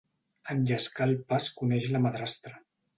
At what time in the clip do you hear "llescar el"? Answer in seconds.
0.71-1.15